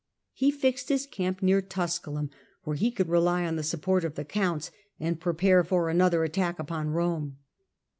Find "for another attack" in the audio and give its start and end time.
5.63-6.57